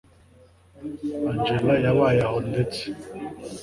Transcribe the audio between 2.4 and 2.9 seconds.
ndetse